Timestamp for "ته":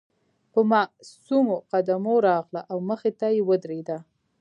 3.19-3.27